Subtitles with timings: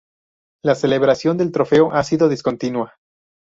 [0.63, 2.95] La celebración del trofeo ha sido discontinua.